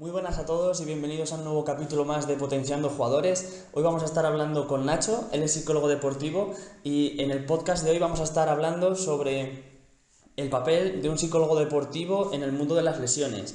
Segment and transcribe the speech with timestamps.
[0.00, 3.66] Muy buenas a todos y bienvenidos a un nuevo capítulo más de Potenciando Jugadores.
[3.74, 7.84] Hoy vamos a estar hablando con Nacho, él es psicólogo deportivo y en el podcast
[7.84, 9.82] de hoy vamos a estar hablando sobre
[10.38, 13.54] el papel de un psicólogo deportivo en el mundo de las lesiones.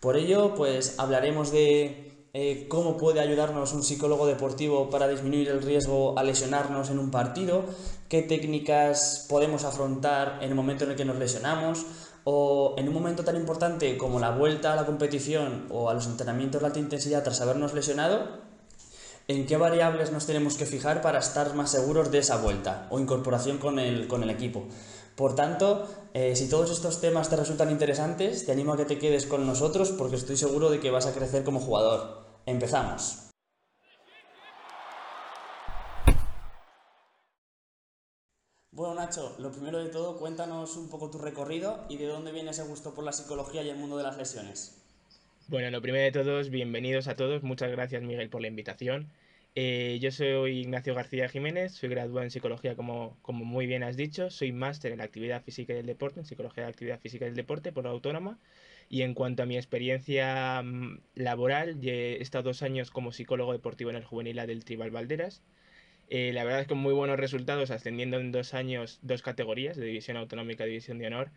[0.00, 5.60] Por ello, pues hablaremos de eh, cómo puede ayudarnos un psicólogo deportivo para disminuir el
[5.60, 7.62] riesgo a lesionarnos en un partido,
[8.08, 11.84] qué técnicas podemos afrontar en el momento en el que nos lesionamos,
[12.24, 16.06] o en un momento tan importante como la vuelta a la competición o a los
[16.06, 18.42] entrenamientos de alta intensidad tras habernos lesionado,
[19.28, 22.98] en qué variables nos tenemos que fijar para estar más seguros de esa vuelta o
[22.98, 24.64] incorporación con el, con el equipo.
[25.16, 28.98] Por tanto, eh, si todos estos temas te resultan interesantes, te animo a que te
[28.98, 32.24] quedes con nosotros porque estoy seguro de que vas a crecer como jugador.
[32.46, 33.23] Empezamos.
[38.74, 42.50] Bueno, Nacho, lo primero de todo, cuéntanos un poco tu recorrido y de dónde viene
[42.50, 44.82] ese gusto por la psicología y el mundo de las lesiones.
[45.46, 47.44] Bueno, lo primero de todos, bienvenidos a todos.
[47.44, 49.12] Muchas gracias, Miguel, por la invitación.
[49.54, 53.96] Eh, yo soy Ignacio García Jiménez, soy graduado en psicología, como, como muy bien has
[53.96, 54.28] dicho.
[54.28, 57.36] Soy máster en actividad física y del deporte, en psicología de actividad física y del
[57.36, 58.40] deporte por la Autónoma.
[58.88, 63.90] Y en cuanto a mi experiencia mm, laboral, he estado dos años como psicólogo deportivo
[63.90, 65.42] en el juvenil del Tribal Valderas
[66.10, 69.86] eh, la verdad es que muy buenos resultados, ascendiendo en dos años dos categorías, de
[69.86, 71.30] división autonómica y división de honor.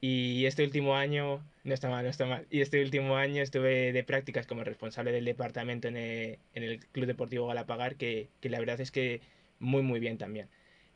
[0.00, 3.92] Y este último año, no está mal, no está mal, y este último año estuve
[3.92, 8.80] de prácticas como responsable del departamento en el, Club Deportivo Galapagar, que, que, la verdad
[8.80, 9.20] es que
[9.58, 10.48] muy, muy bien también.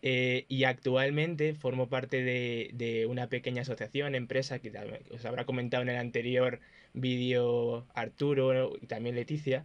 [0.02, 4.72] Eh, y actualmente formo parte de, de, una pequeña asociación, empresa, que
[5.12, 6.60] os habrá comentado en el anterior
[6.92, 9.64] vídeo Arturo y también Leticia,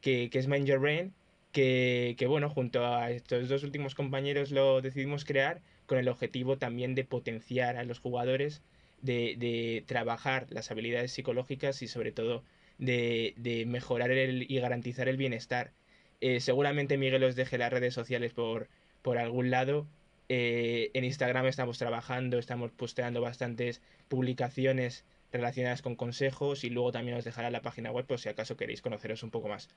[0.00, 1.14] que, que es Mind Your Brain,
[1.52, 6.94] que, bueno, junto a estos dos últimos compañeros lo decidimos crear con el objetivo también
[6.94, 8.62] de potenciar a los jugadores,
[9.02, 12.44] de, trabajar las habilidades psicológicas y sobre todo
[12.78, 15.72] de, mejorar y garantizar el bienestar.
[16.20, 18.68] Eh, seguramente Miguel os deje las redes sociales por,
[19.02, 19.86] por algún lado.
[20.28, 27.16] Eh, en Instagram estamos trabajando, estamos posteando bastantes publicaciones relacionadas con consejos y luego también
[27.16, 29.68] os dejará la página web por si acaso queréis conoceros un poco más.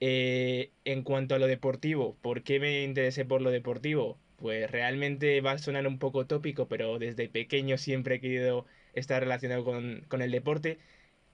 [0.00, 4.18] Eh, en cuanto a lo deportivo, ¿por qué me interesé por lo deportivo?
[4.36, 9.22] Pues realmente va a sonar un poco tópico, pero desde pequeño siempre he querido estar
[9.22, 10.78] relacionado con, el deporte.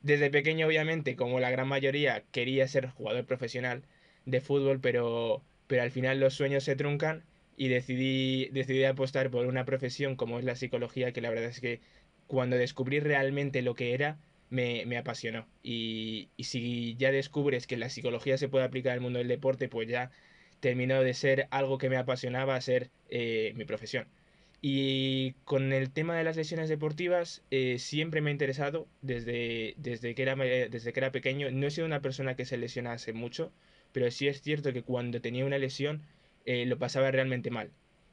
[0.02, 3.82] Desde pequeño, obviamente, como la gran mayoría, quería ser jugador profesional
[4.26, 7.24] de fútbol, pero, pero al final los sueños se truncan
[7.56, 11.60] y decidí, decidí apostar por una profesión como es la psicología, que la verdad es
[11.60, 11.80] que
[12.26, 14.18] cuando descubrí realmente lo que era,
[14.50, 15.46] me, apasionó.
[15.62, 19.88] Y, si ya descubres que la psicología se puede aplicar al mundo del deporte, pues
[19.88, 20.10] ya
[20.60, 24.08] terminó de ser algo que me apasionaba a ser eh, mi profesión.
[24.62, 30.14] Y con el tema de las lesiones deportivas, eh, siempre me ha interesado desde, desde,
[30.14, 31.50] que era, desde que era pequeño.
[31.50, 33.52] No he sido una persona que se lesionase mucho,
[33.92, 36.02] pero sí es cierto que cuando tenía una lesión
[36.44, 37.70] eh, lo pasaba realmente mal.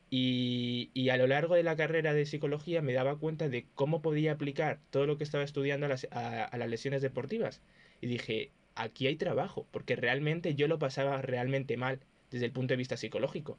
[0.10, 4.34] Y, a lo largo de la carrera de psicología me daba cuenta de cómo podía
[4.34, 7.62] aplicar todo lo que estaba estudiando a las, a, las lesiones deportivas.
[8.02, 12.00] Y dije, aquí hay trabajo, porque realmente yo lo pasaba realmente mal
[12.32, 13.58] desde el punto de vista psicológico.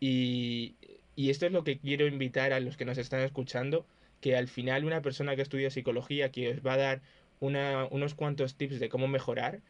[0.00, 0.76] Y,
[1.16, 3.86] esto es lo que quiero invitar a los que nos están escuchando,
[4.20, 7.02] que al final una persona que estudia psicología, que os va a dar
[7.40, 9.60] unos cuantos tips de cómo mejorar,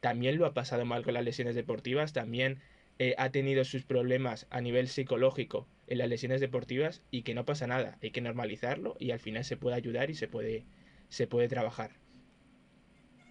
[0.00, 2.60] también lo ha pasado mal con las lesiones deportivas, también
[2.98, 7.44] eh, ha tenido sus problemas a nivel psicológico en las lesiones deportivas y que no
[7.44, 10.64] pasa nada, hay que normalizarlo y al final se puede ayudar y se puede,
[11.08, 11.90] se puede trabajar.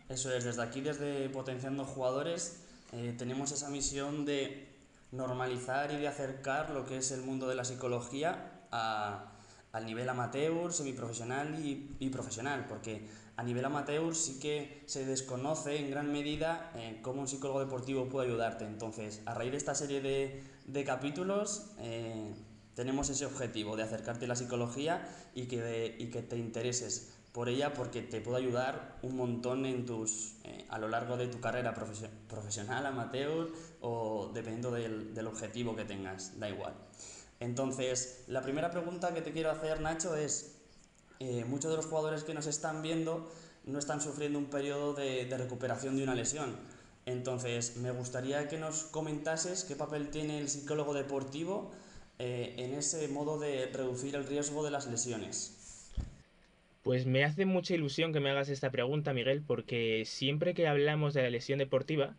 [0.09, 4.67] Eso es, desde aquí, desde Potenciando Jugadores, eh, tenemos esa misión de
[5.11, 10.73] normalizar y de acercar lo que es el mundo de la psicología al nivel amateur,
[10.73, 16.71] semiprofesional y, y profesional, porque a nivel amateur sí que se desconoce en gran medida
[16.75, 18.65] eh, cómo un psicólogo deportivo puede ayudarte.
[18.65, 22.33] Entonces, a raíz de esta serie de, capítulos, eh,
[22.75, 27.49] tenemos ese objetivo de acercarte a la psicología y que, y que te intereses por
[27.49, 31.39] ella porque te puede ayudar un montón en tus, eh, a lo largo de tu
[31.39, 33.51] carrera profesional, amateur
[33.81, 36.75] o dependiendo del, del objetivo que tengas, da igual.
[37.39, 40.62] Entonces, la primera pregunta que te quiero hacer, Nacho, es
[41.19, 43.31] eh, muchos de los jugadores que nos están viendo
[43.65, 46.55] no están sufriendo un periodo de, recuperación de una lesión.
[47.05, 51.71] Entonces, me gustaría que nos comentases qué papel tiene el psicólogo deportivo
[52.19, 55.91] eh, en ese modo de reducir el riesgo de las lesiones.
[56.83, 61.13] Pues me hace mucha ilusión que me hagas esta pregunta, Miguel, porque siempre que hablamos
[61.13, 62.15] de la lesión deportiva,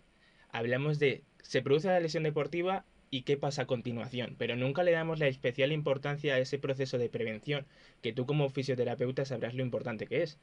[0.50, 4.90] hablamos de se produce la lesión deportiva y qué pasa a continuación, pero nunca le
[4.90, 7.64] damos la especial importancia a ese proceso de prevención,
[8.02, 10.40] que tú como fisioterapeuta sabrás lo importante que es.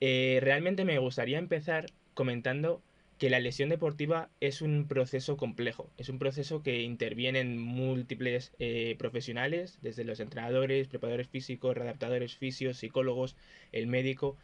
[0.00, 2.82] Eh, realmente me gustaría empezar comentando
[3.18, 8.96] que la lesión deportiva es un proceso complejo, es un proceso que intervienen múltiples eh,
[8.98, 13.36] profesionales, desde los entrenadores, preparadores físicos, readaptadores fisios, psicólogos,
[13.70, 14.36] el médico,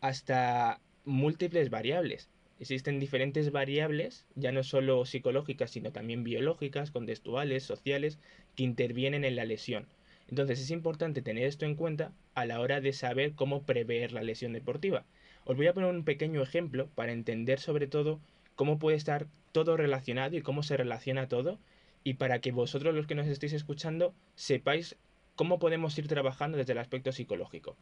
[0.00, 2.30] hasta múltiples variables.
[2.60, 8.18] Existen diferentes variables, ya no solo psicológicas, sino también biológicas, contextuales, sociales,
[8.54, 9.88] que intervienen en la lesión.
[10.28, 14.22] Entonces es importante tener esto en cuenta a la hora de saber cómo prever la
[14.22, 15.06] lesión deportiva.
[15.46, 18.20] Os voy a poner un pequeño ejemplo para entender sobre todo
[18.56, 21.58] cómo puede estar todo relacionado y cómo se relaciona todo
[22.04, 24.96] y para que vosotros los que nos estéis escuchando sepáis
[25.34, 27.74] cómo podemos ir trabajando desde el aspecto psicológico.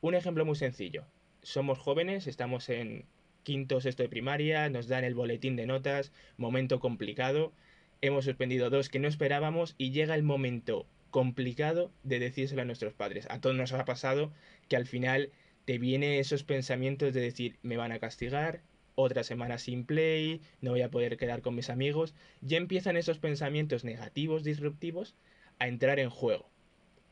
[0.00, 1.04] Un ejemplo muy sencillo.
[1.42, 3.06] Somos jóvenes, estamos en
[3.46, 7.52] quinto sexto de primaria, nos dan el boletín de notas, momento complicado,
[8.00, 12.92] hemos suspendido dos que no esperábamos y llega el momento complicado de decírselo a nuestros
[12.92, 13.28] padres.
[13.30, 14.32] A todos nos ha pasado
[14.68, 15.30] que al final
[15.64, 18.62] te vienen esos pensamientos de decir, me van a castigar,
[18.96, 22.16] otra semana sin play, no voy a poder quedar con mis amigos.
[22.40, 25.14] Ya empiezan esos pensamientos negativos, disruptivos,
[25.60, 26.50] a entrar en juego.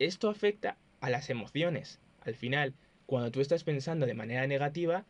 [0.00, 2.00] Esto afecta a las emociones.
[2.22, 2.74] Al final,
[3.06, 5.06] cuando tú estás pensando de manera negativa,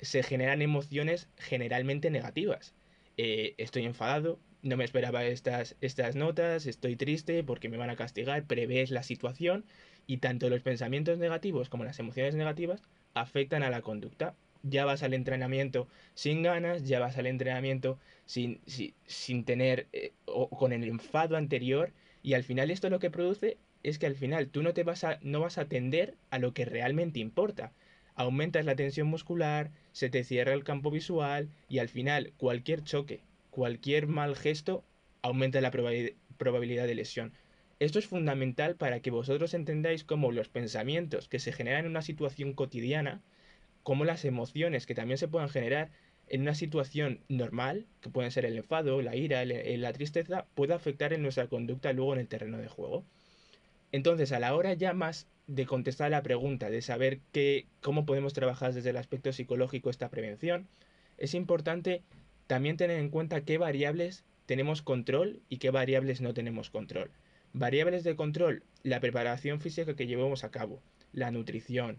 [0.00, 2.74] se generan emociones generalmente negativas.
[3.16, 7.96] Eh, estoy enfadado, no me esperaba estas, estas notas, estoy triste porque me van a
[7.96, 9.64] castigar, prevés la situación
[10.06, 12.82] y tanto los pensamientos negativos como las emociones negativas
[13.14, 14.34] afectan a la conducta.
[14.62, 18.60] Ya vas al entrenamiento sin ganas, ya vas al entrenamiento sin,
[19.06, 21.92] sin, tener eh, o con el enfado anterior
[22.22, 25.04] y al final esto lo que produce es que al final tú no te vas
[25.04, 27.72] a no vas a atender a lo que realmente importa.
[28.16, 33.22] Aumentas la tensión muscular, se te cierra el campo visual y al final cualquier choque,
[33.48, 34.84] cualquier mal gesto
[35.22, 37.32] aumenta la probabilidad de lesión.
[37.80, 42.02] Esto es fundamental para que vosotros entendáis cómo los pensamientos que se generan en una
[42.02, 43.22] situación cotidiana,
[43.84, 45.88] como las emociones que también se puedan generar
[46.28, 51.14] en una situación normal, que pueden ser el enfado, la ira, la tristeza, puede afectar
[51.14, 53.02] en nuestra conducta luego en el terreno de juego.
[53.92, 58.32] Entonces, a la hora ya más de contestar la pregunta, de saber qué, cómo podemos
[58.32, 60.68] trabajar desde el aspecto psicológico esta prevención,
[61.18, 62.02] es importante
[62.46, 67.10] también tener en cuenta qué variables tenemos control y qué variables no tenemos control.
[67.52, 70.82] Variables de control, la preparación física que llevamos a cabo,
[71.12, 71.98] la nutrición,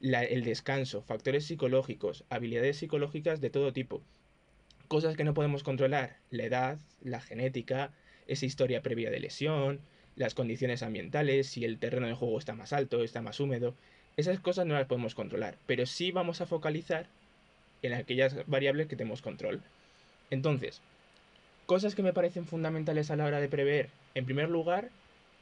[0.00, 4.02] el descanso, factores psicológicos, habilidades psicológicas de todo tipo.
[4.86, 7.92] Cosas que no podemos controlar, la edad, la genética,
[8.26, 9.80] esa historia previa de lesión,
[10.18, 13.74] las condiciones ambientales, si el terreno de juego está más alto, está más húmedo.
[14.16, 17.06] Esas cosas no las podemos controlar, pero sí vamos a focalizar
[17.82, 19.62] en aquellas variables que tenemos control.
[20.30, 20.80] Entonces,
[21.66, 24.90] cosas que me parecen fundamentales a la hora de prever en primer lugar,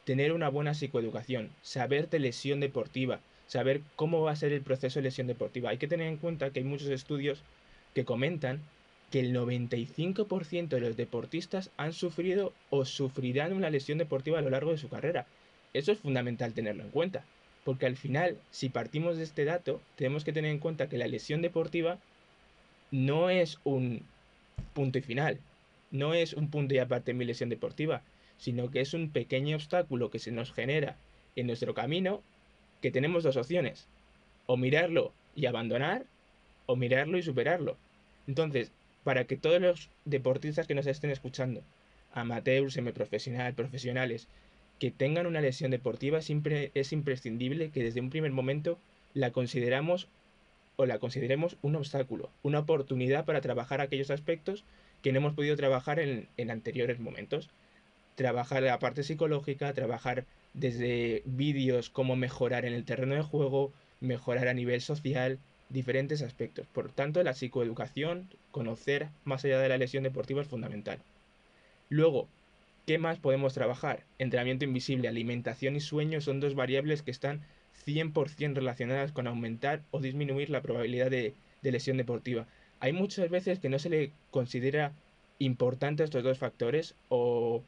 [0.04, 4.98] tener una buena psicoeducación, saber de lesión deportiva, saber cómo va a ser el proceso
[4.98, 5.70] de lesión deportiva.
[5.70, 7.42] Hay que tener en cuenta que hay muchos estudios
[7.94, 8.60] que comentan
[9.10, 14.50] que el 95% de los deportistas han sufrido o sufrirán una lesión deportiva a lo
[14.50, 15.26] largo de su carrera.
[15.74, 17.24] Eso es fundamental tenerlo en cuenta,
[17.64, 21.06] porque al final, si partimos de este dato, tenemos que tener en cuenta que la
[21.06, 21.98] lesión deportiva
[22.90, 24.02] no es un
[24.72, 25.38] punto y final,
[25.90, 28.02] no es un punto y aparte en mi lesión deportiva,
[28.38, 30.96] sino que es un pequeño obstáculo que se nos genera
[31.36, 32.22] en nuestro camino
[32.82, 33.86] que tenemos dos opciones,
[34.46, 36.04] o mirarlo y abandonar,
[36.66, 37.76] o mirarlo y superarlo.
[38.26, 38.72] Entonces,
[39.06, 41.62] para que todos los deportistas que nos estén escuchando,
[42.12, 44.26] amateurs, semiprofesionales, profesionales,
[44.80, 48.80] que tengan una lesión deportiva, siempre es imprescindible que desde un primer momento
[49.14, 50.08] la consideramos
[50.74, 54.64] o la consideremos un obstáculo, una oportunidad para trabajar aquellos aspectos
[55.02, 57.48] que no hemos podido trabajar en, en anteriores momentos.
[58.16, 64.48] Trabajar la parte psicológica, trabajar desde vídeos cómo mejorar en el terreno de juego, mejorar
[64.48, 66.66] a nivel social, diferentes aspectos.
[66.66, 70.98] Por tanto, la psicoeducación, conocer más allá de la lesión deportiva es fundamental.
[71.88, 72.28] Luego,
[72.86, 74.04] ¿qué más podemos trabajar?
[74.18, 77.42] Entrenamiento invisible, alimentación y sueño son dos variables que están
[77.84, 82.46] 100% relacionadas con aumentar o disminuir la probabilidad de, lesión deportiva.
[82.78, 84.92] Hay muchas veces que no se le considera
[85.40, 87.62] importante estos dos factores o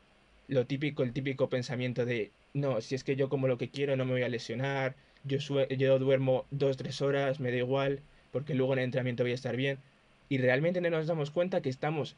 [0.47, 3.97] lo típico, el típico pensamiento de, no, si es que yo como lo que quiero
[3.97, 4.95] no me voy a lesionar,
[5.25, 8.01] yo, yo duermo dos, tres horas, me da igual,
[8.33, 9.79] porque luego en el entrenamiento voy a estar bien.
[10.29, 12.17] Y realmente no nos damos cuenta que estamos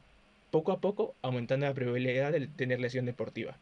[0.51, 3.57] poco a poco aumentando la probabilidad de tener lesión deportiva.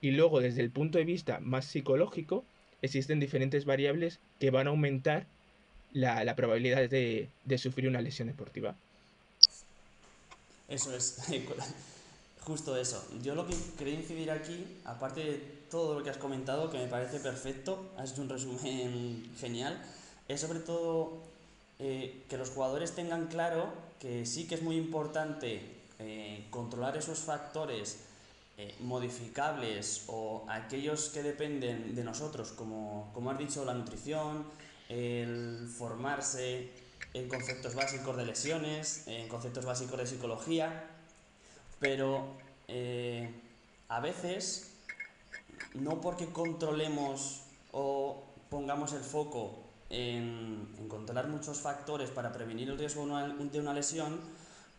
[0.00, 2.44] Y luego, desde el punto de vista más psicológico,
[2.82, 5.26] existen diferentes variables que van a aumentar
[5.92, 8.74] la, probabilidad de, de sufrir una lesión deportiva.
[10.68, 11.18] Eso es.
[12.46, 13.02] Justo eso.
[13.22, 15.36] Yo lo que quería incidir aquí, aparte de
[15.70, 19.82] todo lo que has comentado, que me parece perfecto, has hecho un resumen genial,
[20.28, 21.22] es sobre todo
[21.78, 25.60] eh, que los jugadores tengan claro que sí que es muy importante
[25.98, 28.00] eh, controlar esos factores
[28.58, 34.44] eh, modificables o aquellos que dependen de nosotros, como, como has dicho, la nutrición,
[34.90, 36.68] el formarse
[37.14, 40.90] en conceptos básicos de lesiones, en conceptos básicos de psicología,
[41.80, 42.26] pero
[43.88, 44.74] a veces
[45.74, 53.06] no porque controlemos o pongamos el foco en, controlar muchos factores para prevenir el riesgo
[53.06, 54.20] de una lesión,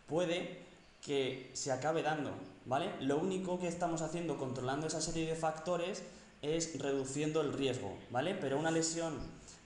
[0.06, 0.64] puede
[1.02, 2.32] que se acabe dando,
[2.64, 2.90] ¿vale?
[3.00, 6.02] Lo único que estamos haciendo controlando esa serie de factores
[6.42, 8.34] es reduciendo el riesgo, ¿vale?
[8.34, 9.14] Pero una lesión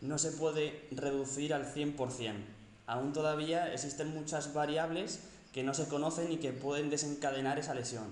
[0.00, 2.34] no se puede reducir al 100%.
[2.87, 5.20] Aún todavía existen muchas variables
[5.52, 8.07] que no se conocen y que pueden desencadenar esa lesión.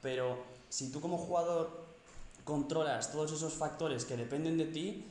[0.00, 1.82] Pero si tú como jugador
[2.44, 5.04] controlas todos esos factores que dependen de ti,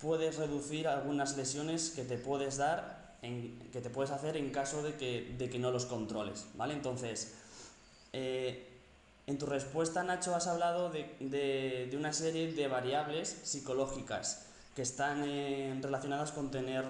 [0.00, 4.82] puedes reducir algunas lesiones que te puedes dar, en, que te puedes hacer en caso
[4.82, 6.72] de que, de que no los controles, ¿vale?
[6.72, 7.34] Entonces,
[8.12, 8.66] eh,
[9.26, 15.22] en tu respuesta, Nacho, has hablado de, de, una serie de variables psicológicas que están
[15.24, 16.84] eh, relacionadas con tener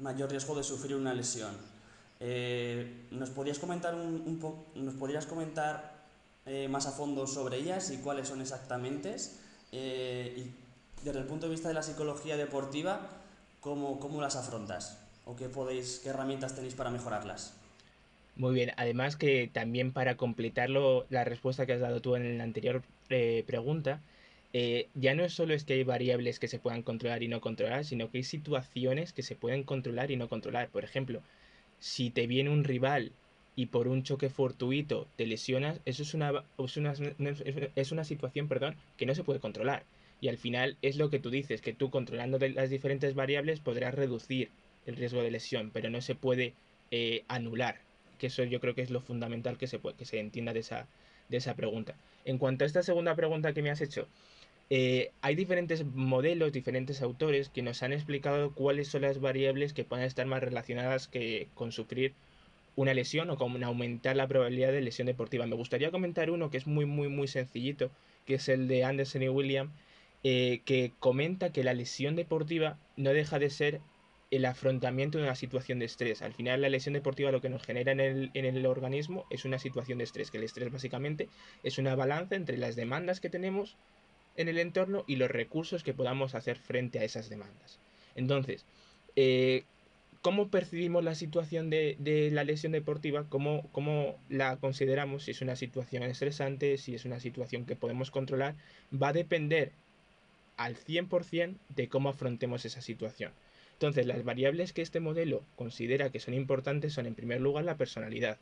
[0.00, 1.56] mayor riesgo de sufrir una lesión.
[2.20, 4.22] Eh, ¿Nos podrías comentar un,
[4.74, 5.96] un nos podrías comentar
[6.70, 9.16] más a fondo sobre ellas y cuáles son exactamente?
[9.72, 10.46] y
[11.02, 13.00] desde el punto de vista de la psicología deportiva,
[13.60, 15.04] ¿cómo, cómo las afrontas?
[15.24, 17.54] ¿O qué, podéis, qué herramientas tenéis para mejorarlas?
[18.36, 22.44] Muy bien, además que también para completarlo, la respuesta que has dado tú en la
[22.44, 24.00] anterior eh, pregunta,
[24.52, 27.84] eh, ya no solo es que hay variables que se puedan controlar y no controlar,
[27.84, 30.68] sino que hay situaciones que se pueden controlar y no controlar.
[30.68, 31.22] Por ejemplo,
[31.78, 33.12] si te viene un rival
[33.54, 36.94] y por un choque fortuito te lesionas, eso es una, es una,
[37.74, 39.84] es una situación perdón, que no se puede controlar.
[40.20, 43.94] Y al final es lo que tú dices, que tú controlando las diferentes variables podrás
[43.94, 44.50] reducir
[44.86, 46.54] el riesgo de lesión, pero no se puede
[46.90, 47.80] eh, anular.
[48.18, 50.60] Que eso yo creo que es lo fundamental que se, puede, que se entienda de
[50.60, 50.86] esa,
[51.28, 51.94] de esa pregunta.
[52.24, 54.08] En cuanto a esta segunda pregunta que me has hecho,
[54.68, 59.84] eh, hay diferentes modelos, diferentes autores que nos han explicado cuáles son las variables que
[59.84, 62.14] pueden estar más relacionadas que con sufrir
[62.74, 65.46] una lesión o con aumentar la probabilidad de lesión deportiva.
[65.46, 67.90] Me gustaría comentar uno que es muy, muy, muy sencillito,
[68.26, 69.70] que es el de Anderson y William,
[70.24, 73.80] eh, que comenta que la lesión deportiva no deja de ser
[74.32, 76.22] el afrontamiento de una situación de estrés.
[76.22, 79.44] Al final la lesión deportiva lo que nos genera en el, en el organismo es
[79.44, 81.28] una situación de estrés, que el estrés básicamente
[81.62, 83.76] es una balanza entre las demandas que tenemos
[84.36, 87.78] en el entorno y los recursos que podamos hacer frente a esas demandas.
[88.14, 88.64] Entonces,
[89.16, 89.64] eh,
[90.22, 93.24] ¿cómo percibimos la situación de, de la lesión deportiva?
[93.28, 95.24] ¿Cómo, ¿Cómo, la consideramos?
[95.24, 98.54] Si es una situación estresante, si es una situación que podemos controlar,
[98.92, 99.72] va a depender
[100.56, 103.32] al 100% de cómo afrontemos esa situación.
[103.74, 107.76] Entonces, las variables que este modelo considera que son importantes son, en primer lugar, la
[107.76, 108.38] personalidad.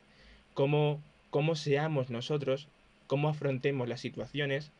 [0.53, 2.69] Cómo, cómo seamos nosotros,
[3.07, 4.71] cómo afrontemos las situaciones,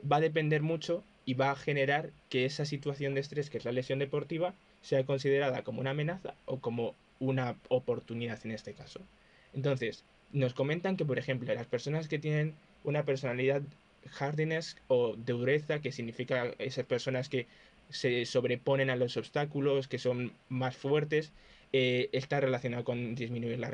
[0.00, 3.64] va a depender mucho y va a generar que esa situación de estrés, que es
[3.64, 9.00] la lesión deportiva, sea considerada como una amenaza o como una oportunidad en este caso.
[9.54, 13.62] Entonces, nos comentan que, por ejemplo, las personas que tienen una personalidad
[14.10, 17.46] hardiness o dureza, que significa esas personas que
[17.90, 21.32] se sobreponen a los obstáculos, que son más fuertes,
[21.72, 23.70] eh, está relacionado con disminuir la,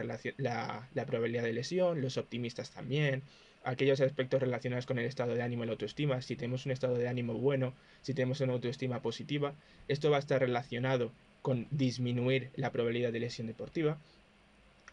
[0.95, 3.23] la, probabilidad de lesión, los optimistas también,
[3.69, 6.97] aquellos aspectos relacionados con el estado de ánimo y la autoestima, si tenemos un estado
[6.97, 9.55] de ánimo bueno, si tenemos una autoestima positiva,
[9.89, 13.99] esto va a estar relacionado con disminuir la probabilidad de lesión deportiva.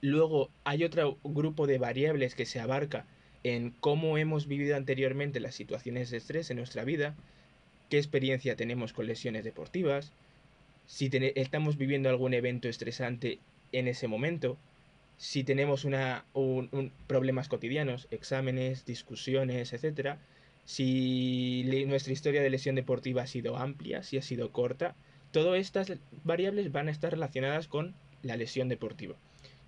[0.02, 3.06] Luego hay otro grupo de variables que se abarca
[3.44, 7.16] en cómo hemos vivido anteriormente las situaciones de estrés en nuestra vida,
[7.90, 10.12] qué experiencia tenemos con lesiones deportivas,
[10.86, 13.40] si estamos viviendo algún evento estresante
[13.72, 14.58] en ese momento,
[15.18, 20.18] si tenemos una, un, problemas cotidianos, exámenes, discusiones, etc.
[20.66, 24.96] Si nuestra historia de lesión deportiva ha sido amplia, si ha sido corta,
[25.32, 25.94] todas estas
[26.24, 29.16] variables van a estar relacionadas con la lesión deportiva.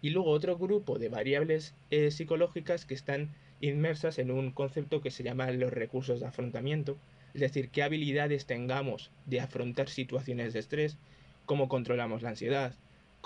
[0.01, 5.11] Y luego otro grupo de variables eh, psicológicas que están inmersas en un concepto que
[5.11, 6.97] se llama los recursos de afrontamiento,
[7.33, 10.97] es decir, qué habilidades tengamos de afrontar situaciones de estrés,
[11.45, 12.73] cómo controlamos la ansiedad,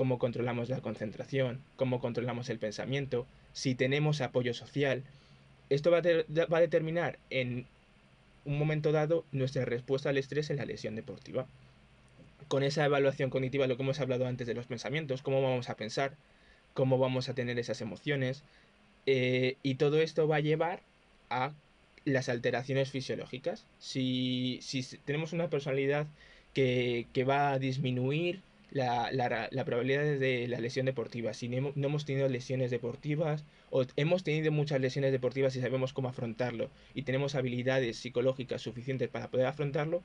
[0.01, 5.03] cómo controlamos la concentración, cómo controlamos el pensamiento, si tenemos apoyo social.
[5.69, 7.67] Esto va a, va a determinar en
[8.45, 11.45] un momento dado nuestra respuesta al estrés en la lesión deportiva.
[12.47, 15.75] Con esa evaluación cognitiva, lo que hemos hablado antes de los pensamientos, cómo vamos a
[15.75, 16.15] pensar,
[16.73, 18.41] cómo vamos a tener esas emociones,
[19.05, 20.81] eh, y todo esto va a llevar
[21.29, 21.53] a
[22.05, 23.67] las alteraciones fisiológicas.
[23.77, 26.07] Si, si tenemos una personalidad
[26.55, 28.41] que, que, va a disminuir
[28.71, 31.33] la, la, probabilidad de la lesión deportiva.
[31.33, 36.09] Si no, hemos tenido lesiones deportivas o hemos tenido muchas lesiones deportivas y sabemos cómo
[36.09, 40.03] afrontarlo y tenemos habilidades psicológicas suficientes para poder afrontarlo,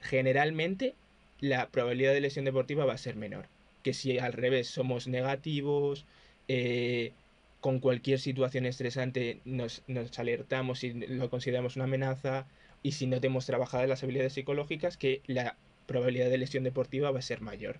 [0.00, 0.94] generalmente
[1.40, 3.46] la probabilidad de lesión deportiva va a ser menor.
[3.82, 6.04] Que si al revés somos negativos,
[6.48, 7.12] eh,
[7.60, 12.46] con cualquier situación estresante nos, nos alertamos y lo consideramos una amenaza,
[12.82, 15.56] y si no tenemos trabajadas las habilidades psicológicas, que la
[15.86, 17.78] probabilidad de lesión deportiva va a ser mayor.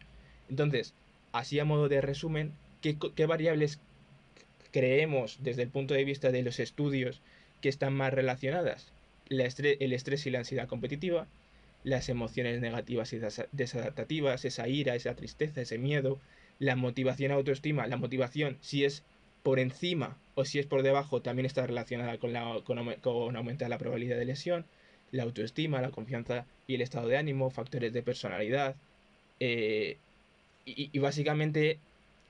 [0.52, 0.92] Entonces,
[1.32, 3.80] así a modo de resumen, ¿qué, variables
[4.70, 7.22] creemos desde el punto de vista de los estudios
[7.62, 8.92] que están más relacionadas?
[9.30, 9.40] el
[9.94, 11.26] estrés y la ansiedad competitiva,
[11.84, 13.20] las emociones negativas y
[13.52, 16.20] desadaptativas, esa ira, esa tristeza, ese miedo,
[16.58, 19.04] la motivación autoestima, la motivación si es
[19.42, 24.18] por encima o si es por debajo también está relacionada con, la, aumentar la probabilidad
[24.18, 24.66] de lesión,
[25.12, 28.76] la autoestima, la confianza y el estado de ánimo, factores de personalidad.
[29.40, 29.96] Eh,
[30.64, 31.78] y, básicamente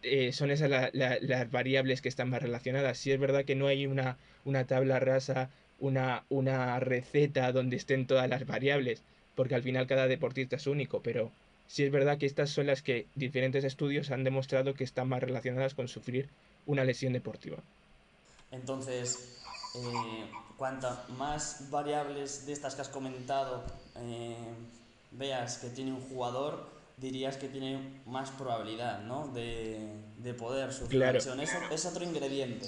[0.02, 2.98] eh, son esas las variables que están más relacionadas.
[2.98, 8.06] Si es verdad que no hay una, una tabla rasa, una, una receta donde estén
[8.06, 9.02] todas las variables,
[9.34, 11.30] porque al final cada deportista es único, pero
[11.66, 15.22] sí es verdad que estas son las que diferentes estudios han demostrado que están más
[15.22, 16.28] relacionadas con sufrir
[16.66, 17.58] una lesión deportiva.
[18.50, 19.40] Entonces,
[19.74, 23.64] eh, cuanta más variables de estas que has comentado
[23.96, 24.36] eh,
[25.12, 26.68] veas que tiene un jugador,
[27.02, 29.28] dirías que tiene más probabilidad ¿no?
[29.28, 29.78] de,
[30.18, 31.14] de poder sufrir claro.
[31.14, 31.40] lesión.
[31.40, 32.66] Eso es otro ingrediente.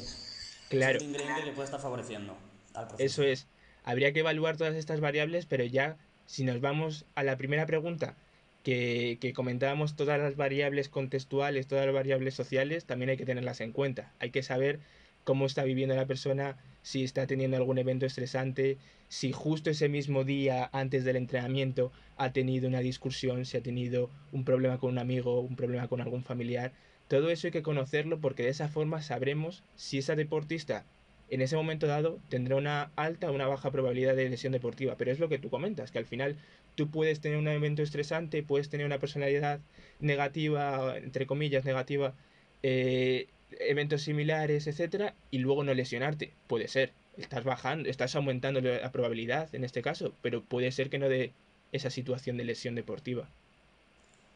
[0.69, 0.99] Claro.
[0.99, 2.37] Es otro ingrediente que puede estar favoreciendo
[2.75, 3.23] al proceso.
[3.23, 3.47] Eso es.
[3.85, 8.17] Habría que evaluar todas estas variables, pero ya si nos vamos a la primera pregunta,
[8.63, 13.61] que, que, comentábamos todas las variables contextuales, todas las variables sociales, también hay que tenerlas
[13.61, 14.13] en cuenta.
[14.21, 14.81] Hay que saber
[15.25, 18.77] cómo está viviendo la persona, si está teniendo algún evento estresante,
[19.09, 24.11] si justo ese mismo día antes del entrenamiento ha tenido una discusión, si ha tenido
[24.33, 26.73] un problema con un amigo, un problema con algún familiar.
[27.09, 30.85] Todo eso hay que conocerlo porque de esa forma sabremos si esa deportista
[31.31, 34.97] en ese momento dado tendrá una alta o una baja probabilidad de lesión deportiva.
[34.99, 36.37] Pero es lo que tú comentas, que al final
[36.75, 39.61] tú puedes tener un evento estresante, puedes tener una personalidad
[40.01, 42.15] negativa, entre comillas, negativa,
[42.63, 43.29] eh,
[43.61, 46.33] eventos similares, etcétera, y luego no lesionarte.
[46.47, 46.93] Puede ser.
[47.17, 51.33] Estás bajando, estás aumentando la probabilidad en este caso, pero puede ser que no de
[51.71, 53.29] esa situación de lesión deportiva.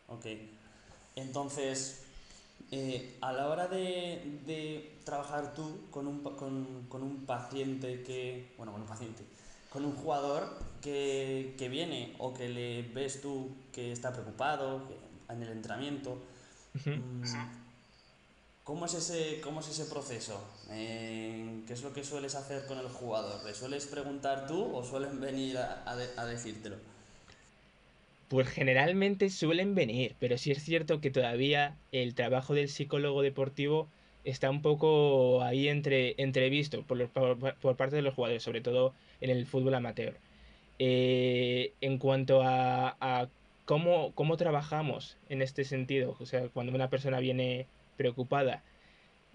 [0.09, 0.27] Ok.
[1.17, 2.05] Entonces,
[2.71, 8.53] eh, a la hora de, de trabajar tú con un, con, con, un paciente que.
[8.57, 9.25] Bueno, con un paciente.
[9.71, 10.49] Con un jugador
[10.81, 14.83] que, que viene o que le ves tú que está preocupado
[15.29, 16.19] en el entrenamiento.
[18.69, 20.47] ¿Cómo es ese, cómo es ese proceso?
[20.69, 23.43] ¿Qué es lo que sueles hacer con el jugador?
[23.47, 26.77] ¿Le sueles preguntar tú o suelen venir a, a, decírtelo?
[28.29, 33.89] Pues generalmente suelen venir, pero sí es cierto que todavía el trabajo del psicólogo deportivo
[34.25, 39.31] está un poco ahí entre, entrevisto por, por, parte de los jugadores, sobre todo en
[39.31, 40.15] el fútbol amateur.
[40.79, 43.29] Eh, en cuanto a, a
[43.65, 47.67] cómo, cómo, trabajamos en este sentido, o sea, cuando una persona viene
[47.99, 48.63] preocupada.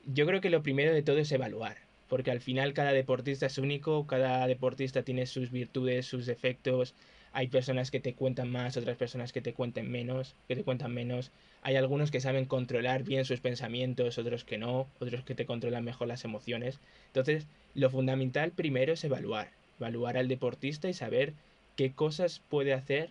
[0.08, 1.78] Yo creo que lo primero de todo es evaluar,
[2.10, 6.96] porque al final cada deportista es único, cada deportista tiene sus virtudes, sus defectos.
[7.32, 10.94] Hay personas que te cuentan más, otras personas que te cuenten menos, que te cuentan
[10.94, 11.32] menos.
[11.62, 15.84] Hay algunos que saben controlar bien sus pensamientos, otros que no, otros que te controlan
[15.84, 16.80] mejor las emociones.
[17.08, 21.34] Entonces, lo fundamental primero es evaluar, evaluar al deportista y saber
[21.76, 23.10] qué cosas puede hacer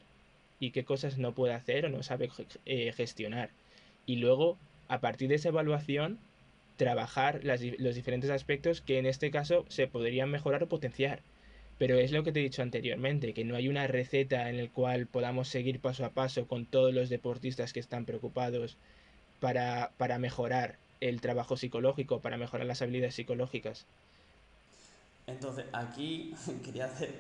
[0.60, 2.30] y qué cosas no puede hacer o no sabe
[2.66, 3.50] eh, gestionar.
[4.06, 4.58] Y luego
[4.92, 6.18] a partir de esa evaluación,
[6.76, 11.22] trabajar los diferentes aspectos que en este caso se podrían mejorar o potenciar.
[11.78, 14.68] Pero es lo que te he dicho anteriormente, que no hay una receta en la
[14.68, 18.76] cual podamos seguir paso a paso con todos los deportistas que están preocupados
[19.40, 23.86] para, mejorar el trabajo psicológico, para mejorar las habilidades psicológicas.
[25.26, 26.34] Entonces, aquí
[26.66, 27.14] quería hacer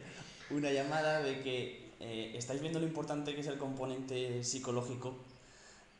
[0.50, 5.16] una llamada de que eh, estáis viendo lo importante que es el componente psicológico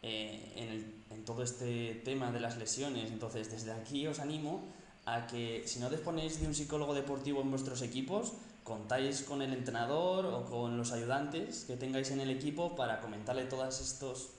[0.02, 3.12] eh, en, todo este tema de las lesiones.
[3.12, 4.64] Entonces, desde aquí os animo
[5.06, 8.32] a que si no disponéis de un psicólogo deportivo en vuestros equipos,
[8.64, 13.44] contáis con el entrenador o con los ayudantes que tengáis en el equipo para comentarle
[13.44, 14.30] todos estos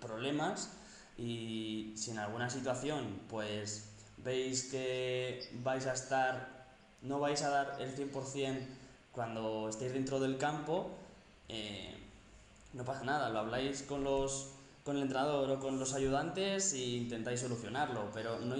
[0.00, 0.70] problemas
[1.16, 3.88] y si en alguna situación pues
[4.18, 6.66] veis que vais a estar,
[7.02, 8.66] no vais a dar el 100%
[9.12, 10.90] cuando estéis dentro del campo,
[11.48, 11.94] eh,
[12.74, 14.55] no pasa nada, lo habláis con los
[14.86, 18.54] con el entrenador o con los ayudantes e intentáis solucionarlo, pero no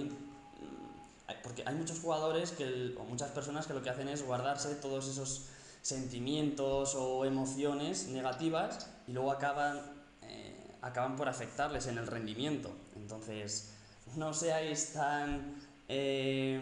[1.41, 5.07] porque hay muchos jugadores que o muchas personas que lo que hacen es guardarse todos
[5.07, 5.47] esos
[5.81, 9.79] sentimientos o emociones negativas y luego acaban
[10.23, 12.75] eh, acaban por afectarles en el rendimiento.
[12.97, 13.71] Entonces,
[14.17, 15.55] no seáis tan...
[15.87, 16.59] Eh,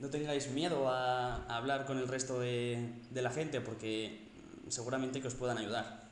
[0.00, 4.28] no tengáis miedo a, hablar con el resto de, de, la gente porque
[4.68, 6.05] seguramente que os puedan ayudar.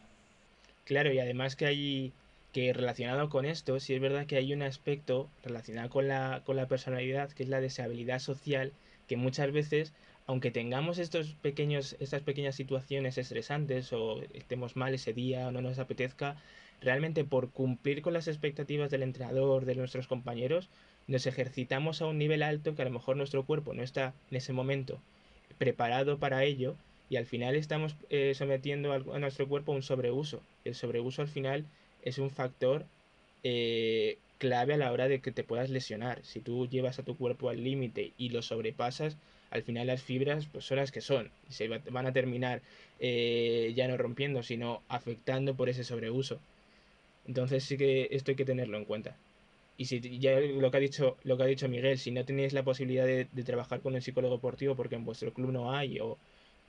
[0.85, 2.13] Claro, y además que hay
[2.53, 6.57] que relacionado con esto, sí es verdad que hay un aspecto relacionado con la, con
[6.57, 8.73] la personalidad, que es la deshabilidad social,
[9.09, 9.93] que muchas veces,
[10.27, 15.63] aunque tengamos estos pequeños, estas pequeñas situaciones estresantes o estemos mal ese día o no
[15.63, 16.37] nos apetezca,
[16.81, 20.69] realmente por cumplir con las expectativas del entrenador, de nuestros compañeros,
[21.07, 24.37] nos ejercitamos a un nivel alto que a lo mejor nuestro cuerpo no está en
[24.37, 25.01] ese momento
[25.59, 26.77] preparado para ello
[27.09, 30.41] y al final estamos eh, sometiendo a, nuestro cuerpo a un sobreuso.
[30.65, 31.65] El sobreuso al final
[32.03, 32.87] es un factor
[33.43, 36.25] eh, clave a la hora de que te puedas lesionar.
[36.25, 39.17] Si tú llevas a tu cuerpo al límite y lo sobrepasas,
[39.51, 41.31] al final las fibras pues, son las que son.
[41.49, 42.63] Se van a terminar
[43.01, 46.41] eh, ya no rompiendo, sino afectando por ese sobreuso.
[47.27, 49.17] Entonces sí que esto hay que tenerlo en cuenta.
[49.77, 52.53] Y si ya lo que ha dicho, lo que ha dicho Miguel, si no tenéis
[52.53, 56.17] la posibilidad de, trabajar con un psicólogo deportivo porque en vuestro club no hay o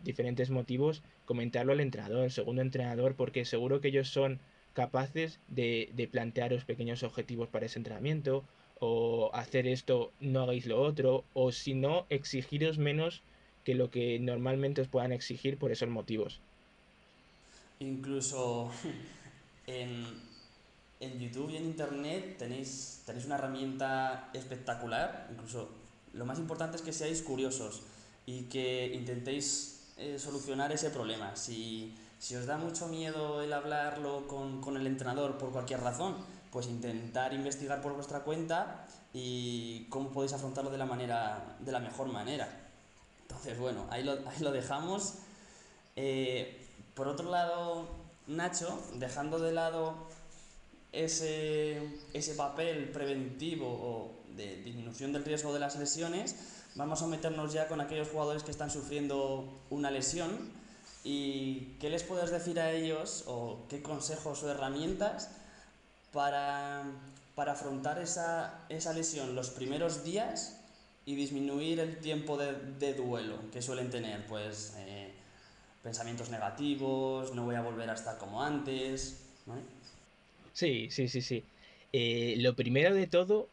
[0.03, 4.39] diferentes motivos, comentarlo al entrenador, al segundo entrenador, porque seguro que ellos son
[4.73, 8.43] capaces de, de plantearos pequeños objetivos para ese entrenamiento,
[8.79, 13.23] o hacer esto, no hagáis lo otro, o si no, exigiros menos
[13.63, 16.39] que lo que normalmente os puedan exigir por esos motivos.
[17.79, 18.69] Incluso
[19.67, 20.05] en,
[20.99, 25.69] en YouTube y en Internet tenéis, tenéis una herramienta espectacular, incluso
[26.13, 27.81] lo más importante es que seáis curiosos
[28.25, 31.35] y que intentéis eh, solucionar ese problema.
[31.35, 36.15] Si, si, os da mucho miedo el hablarlo con, con, el entrenador por cualquier razón,
[36.51, 41.79] pues intentar investigar por vuestra cuenta y cómo podéis afrontarlo de la, manera, de la
[41.79, 42.49] mejor manera.
[43.21, 45.15] Entonces, bueno, ahí lo, ahí lo dejamos.
[45.95, 46.61] Eh,
[46.93, 47.87] por otro lado,
[48.27, 49.95] Nacho, dejando de lado
[50.91, 51.81] ese,
[52.13, 56.35] ese papel preventivo o de disminución del riesgo de las lesiones,
[56.75, 60.29] vamos a meternos ya con aquellos jugadores que están sufriendo una lesión
[61.03, 65.31] y qué les puedes decir a ellos o qué consejos o herramientas
[66.11, 66.83] para,
[67.35, 70.61] para afrontar esa, esa, lesión los primeros días
[71.05, 75.11] y disminuir el tiempo de, de duelo que suelen tener, pues eh,
[75.83, 79.21] pensamientos negativos, no voy a volver a estar como antes.
[80.51, 81.43] Sí, sí, sí, sí.
[81.93, 83.47] Eh, lo primero de todo,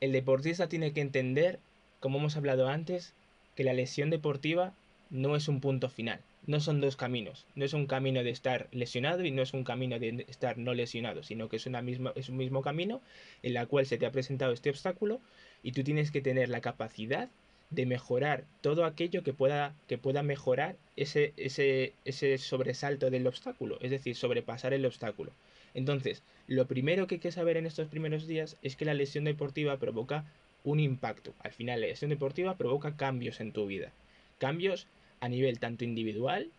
[0.00, 1.60] el deportista tiene que entender,
[2.04, 3.14] como hemos hablado antes,
[3.56, 4.74] que la lesión deportiva
[5.08, 6.20] no es un punto final.
[6.46, 7.46] No son dos caminos.
[7.54, 10.74] No es un camino de estar lesionado y no es un camino de estar no
[10.74, 13.00] lesionado, sino que es, una misma, es un mismo camino
[13.42, 15.18] en la cual se te ha presentado este obstáculo
[15.62, 17.30] y tú tienes que tener la capacidad
[17.70, 23.78] de mejorar todo aquello que pueda, que pueda mejorar ese, ese, ese sobresalto del obstáculo,
[23.80, 25.32] es decir, sobrepasar el obstáculo.
[25.72, 29.24] Entonces, lo primero que hay que saber en estos primeros días es que la lesión
[29.24, 30.26] deportiva provoca
[30.64, 31.34] un impacto.
[31.40, 33.92] Al final, la lesión deportiva provoca cambios en tu vida.
[34.38, 34.86] Cambios
[35.20, 36.50] a nivel tanto individual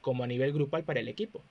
[0.00, 1.42] como a nivel grupal para el equipo.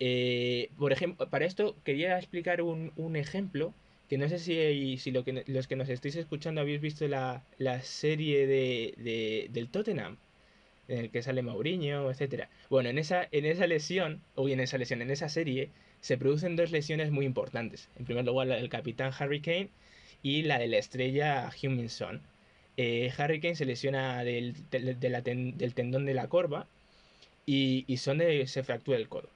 [0.00, 3.72] Eh, por ejemplo, para esto quería explicar un, ejemplo
[4.08, 7.42] que no sé si, si lo que, los que nos estáis escuchando habéis visto la,
[7.82, 10.16] serie de, del Tottenham,
[10.88, 12.48] en el que sale Mauriño, etc.
[12.68, 16.56] Bueno, en esa, en esa lesión, o en esa lesión, en esa serie, se producen
[16.56, 17.88] dos lesiones muy importantes.
[17.96, 19.70] En primer lugar, la del capitán Harry Kane
[20.24, 22.20] y la de la estrella Huminson.
[22.76, 26.66] Eh, Harry Kane se lesiona del, del, tendón de la corva
[27.46, 29.28] y, y Son se fractura el codo.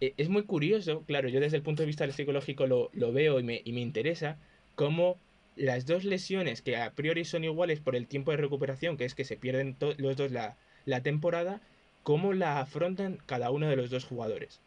[0.00, 3.40] Eh, es muy curioso, claro, yo desde el punto de vista psicológico lo, lo veo
[3.40, 4.38] y me, y me interesa,
[4.76, 5.18] cómo
[5.56, 9.14] las dos lesiones que a priori son iguales por el tiempo de recuperación, que es
[9.16, 11.60] que se pierden los dos la, la temporada,
[12.04, 14.60] cómo la afrontan cada uno de los dos jugadores.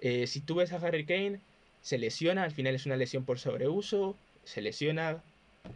[0.00, 1.40] Eh, si tú ves a Harry Kane,
[1.80, 4.16] se lesiona, al final es una lesión por sobreuso,
[4.50, 5.22] se lesiona,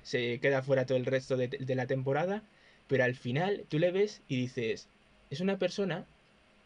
[0.03, 2.43] se queda fuera todo el resto de, la temporada,
[2.89, 4.89] pero al final tú le ves y dices,
[5.31, 6.05] es una persona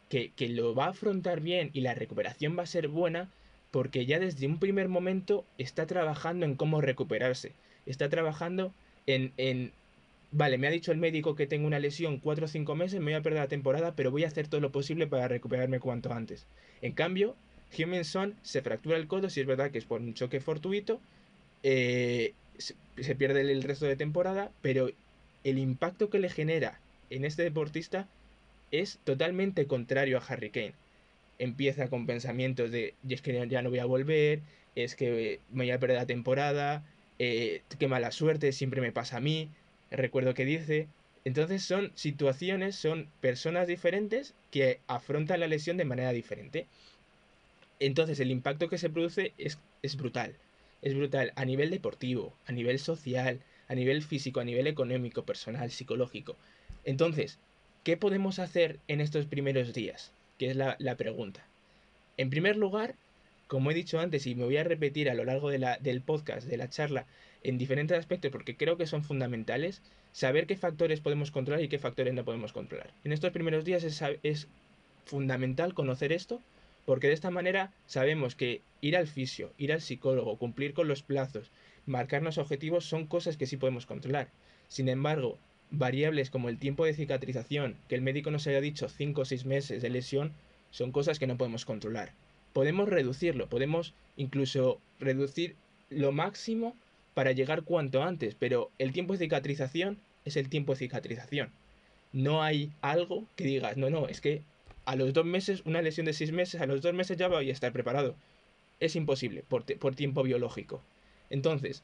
[0.09, 3.29] que, lo va a afrontar bien y la recuperación va a ser buena
[3.71, 7.51] porque ya desde un primer momento está trabajando en cómo recuperarse,
[7.85, 8.73] está trabajando
[9.05, 9.71] en, en
[10.31, 13.11] vale, me ha dicho el médico que tengo una lesión 4 o 5 meses, me
[13.11, 16.11] voy a perder la temporada, pero voy a hacer todo lo posible para recuperarme cuanto
[16.11, 16.47] antes.
[16.81, 17.35] En cambio,
[18.03, 20.99] Son se fractura el codo, si es verdad que es por un choque fortuito,
[21.63, 24.89] eh, se, pierde el resto de temporada, pero
[25.43, 28.07] el impacto que le genera en este deportista
[28.71, 30.73] es totalmente contrario a Harry Kane.
[31.39, 34.41] Empieza con pensamientos de, es que ya no voy a volver,
[34.75, 36.83] es que me voy a perder la temporada,
[37.17, 39.49] eh, qué mala suerte, siempre me pasa a mí,
[39.91, 40.87] recuerdo que dice.
[41.25, 46.67] Entonces son situaciones, son personas diferentes que afrontan la lesión de manera diferente.
[47.79, 50.35] Entonces el impacto que se produce es, es brutal.
[50.81, 55.71] Es brutal a nivel deportivo, a nivel social, a nivel físico, a nivel económico, personal,
[55.71, 56.35] psicológico.
[56.85, 57.37] Entonces,
[57.83, 60.11] ¿qué podemos hacer en estos primeros días?
[60.37, 61.45] Que es la, la pregunta.
[62.17, 62.95] En primer lugar,
[63.47, 66.01] como he dicho antes y me voy a repetir a lo largo de la, del
[66.01, 67.05] podcast, de la charla,
[67.43, 71.79] en diferentes aspectos porque creo que son fundamentales, saber qué factores podemos controlar y qué
[71.79, 72.91] factores no podemos controlar.
[73.03, 74.47] En estos primeros días es, es
[75.05, 76.41] fundamental conocer esto
[76.85, 81.03] porque de esta manera sabemos que ir al fisio, ir al psicólogo, cumplir con los
[81.03, 81.51] plazos,
[81.85, 84.29] marcarnos objetivos son cosas que sí podemos controlar.
[84.67, 85.37] Sin embargo,
[85.71, 89.45] variables como el tiempo de cicatrización, que el médico nos haya dicho 5 o 6
[89.45, 90.33] meses de lesión,
[90.71, 92.11] son cosas que no podemos controlar.
[92.53, 95.55] Podemos reducirlo, podemos incluso reducir
[95.89, 96.75] lo máximo
[97.13, 101.51] para llegar cuanto antes, pero el tiempo de cicatrización es el tiempo de cicatrización.
[102.11, 104.41] No hay algo que digas, no, no, es que
[104.85, 107.49] a los dos meses, una lesión de seis meses, a los dos meses ya voy
[107.49, 108.15] a estar preparado.
[108.79, 110.81] Es imposible por, por tiempo biológico.
[111.29, 111.83] Entonces,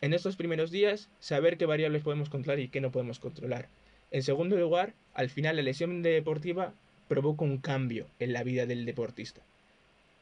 [0.00, 3.68] en estos primeros días, saber qué variables podemos controlar y qué no podemos controlar.
[4.10, 6.72] En segundo lugar, al final la lesión deportiva
[7.08, 9.42] provoca un cambio en la vida del deportista.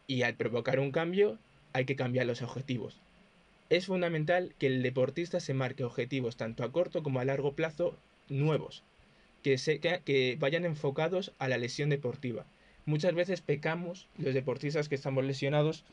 [0.06, 1.38] Y al provocar un cambio,
[1.72, 2.98] hay que cambiar los objetivos.
[3.70, 7.96] Es fundamental que el deportista se marque objetivos tanto a corto como a largo plazo
[8.28, 8.82] nuevos,
[9.56, 12.46] que, que vayan enfocados a la lesión deportiva.
[12.86, 15.84] Muchas veces pecamos, los deportistas que estamos lesionados,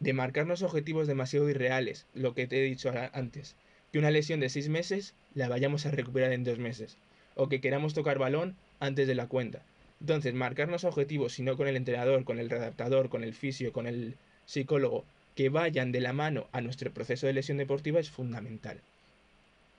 [0.00, 3.56] de marcarnos objetivos demasiado irreales, lo que te he dicho antes,
[3.92, 6.96] que una lesión de seis meses la vayamos a recuperar en dos meses,
[7.34, 9.62] o que queramos tocar balón antes de la cuenta.
[10.00, 13.86] Entonces, marcarnos objetivos, si no con el entrenador, con el redactador, con el fisio, con
[13.86, 14.16] el
[14.46, 18.80] psicólogo, que vayan de la mano a nuestro proceso de lesión deportiva es fundamental.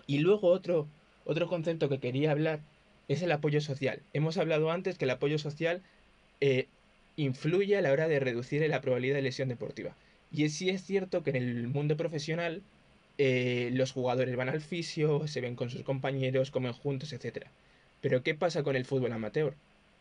[0.08, 0.88] Y luego otro,
[1.26, 2.62] otro concepto que quería hablar
[3.10, 4.02] es el apoyo social.
[4.14, 5.82] Hemos hablado antes que el apoyo social
[6.40, 6.68] eh,
[7.18, 9.96] influye a la hora de reducir la probabilidad de lesión deportiva.
[10.32, 12.62] Y sí es cierto que en el mundo profesional
[13.18, 17.48] eh, los jugadores van al fisio, se ven con sus compañeros, comen juntos, etc.
[18.00, 19.56] Pero ¿qué pasa con el fútbol amateur?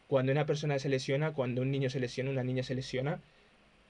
[0.07, 3.21] Cuando una persona se lesiona, cuando un niño se lesiona, una niña se lesiona,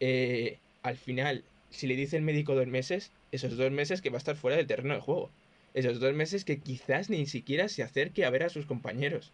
[0.00, 4.16] eh, al final, si le dice el médico dos meses, esos dos meses que va
[4.16, 5.31] a estar fuera del terreno de juego.
[5.74, 9.33] Esos dos meses que quizás ni siquiera se acerque a ver a sus compañeros.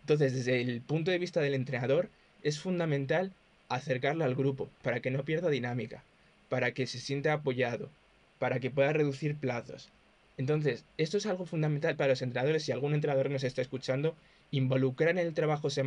[0.00, 2.10] Entonces, desde el punto de vista del entrenador,
[2.42, 3.32] es fundamental
[3.68, 6.04] acercarlo al grupo para que no pierda dinámica,
[6.48, 7.90] para que se sienta apoyado,
[8.38, 9.90] para que pueda reducir plazos.
[10.38, 12.62] Entonces, esto es algo fundamental para los entrenadores.
[12.62, 14.14] Si algún entrenador nos está escuchando,
[14.50, 15.84] involucrar en el trabajo semanal